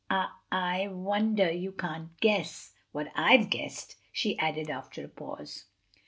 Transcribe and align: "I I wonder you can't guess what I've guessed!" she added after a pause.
"I 0.09 0.29
I 0.51 0.87
wonder 0.87 1.51
you 1.51 1.71
can't 1.71 2.19
guess 2.21 2.71
what 2.91 3.11
I've 3.13 3.51
guessed!" 3.51 3.97
she 4.11 4.35
added 4.39 4.67
after 4.67 5.05
a 5.05 5.07
pause. 5.07 5.65